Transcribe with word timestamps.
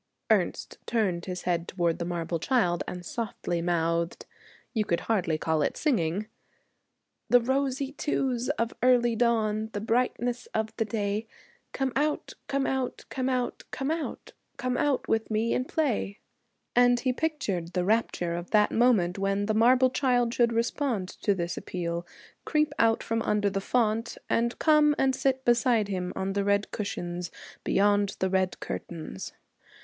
Ernest 0.31 0.79
turned 0.87 1.25
his 1.27 1.43
head 1.43 1.67
towards 1.67 1.99
the 1.99 2.05
marble 2.05 2.39
child 2.39 2.83
and 2.87 3.05
softly 3.05 3.61
mouthed, 3.61 4.25
you 4.73 4.83
could 4.83 5.01
hardly 5.01 5.37
call 5.37 5.61
it 5.61 5.77
singing, 5.77 6.25
'The 7.29 7.39
rosy 7.41 7.91
tews 7.93 8.49
of 8.57 8.73
early 8.81 9.15
dawn, 9.15 9.69
The 9.73 9.79
brightness 9.79 10.47
of 10.55 10.75
the 10.77 10.85
day; 10.85 11.27
Come 11.71 11.93
out, 11.95 12.33
come 12.47 12.65
out, 12.65 13.05
come 13.11 13.29
out, 13.29 13.61
come 13.69 13.91
out, 13.91 14.31
Come 14.57 14.75
out 14.75 15.07
with 15.07 15.29
me 15.29 15.53
and 15.53 15.67
play.' 15.67 16.17
And 16.75 16.99
he 16.99 17.13
pictured 17.13 17.73
the 17.73 17.85
rapture 17.85 18.33
of 18.33 18.49
that 18.49 18.71
moment 18.71 19.19
when 19.19 19.45
the 19.45 19.53
marble 19.53 19.91
child 19.91 20.33
should 20.33 20.51
respond 20.51 21.09
to 21.21 21.35
this 21.35 21.57
appeal, 21.57 22.07
creep 22.43 22.73
out 22.79 23.03
from 23.03 23.21
under 23.21 23.51
the 23.51 23.61
font, 23.61 24.17
and 24.31 24.57
come 24.57 24.95
and 24.97 25.13
sit 25.15 25.45
beside 25.45 25.89
him 25.89 26.11
on 26.15 26.33
the 26.33 26.43
red 26.43 26.71
cushions 26.71 27.29
beyond 27.63 28.15
the 28.17 28.31
red 28.31 28.59
curtains. 28.59 29.33